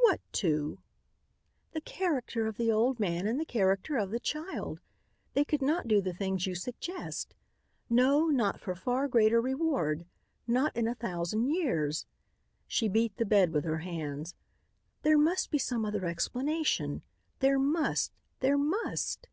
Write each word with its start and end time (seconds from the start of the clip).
"What 0.00 0.20
two?" 0.32 0.80
"The 1.70 1.80
character 1.80 2.48
of 2.48 2.56
the 2.56 2.68
old 2.68 2.98
man 2.98 3.28
and 3.28 3.38
the 3.38 3.44
character 3.44 3.96
of 3.96 4.10
the 4.10 4.18
child. 4.18 4.80
They 5.34 5.44
could 5.44 5.62
not 5.62 5.86
do 5.86 6.00
the 6.00 6.12
thing 6.12 6.36
you 6.42 6.56
suggest. 6.56 7.32
No, 7.88 8.26
not 8.26 8.58
for 8.58 8.74
far 8.74 9.06
greater 9.06 9.40
reward. 9.40 10.04
Not 10.48 10.74
in 10.76 10.88
a 10.88 10.96
thousand 10.96 11.46
years." 11.50 12.06
She 12.66 12.88
beat 12.88 13.18
the 13.18 13.24
bed 13.24 13.52
with 13.52 13.62
her 13.64 13.78
hands. 13.78 14.34
"There 15.02 15.16
must 15.16 15.48
be 15.48 15.58
some 15.58 15.84
other 15.84 16.06
explanation. 16.06 17.02
There 17.38 17.60
must. 17.60 18.10
There 18.40 18.58
must!" 18.58 19.28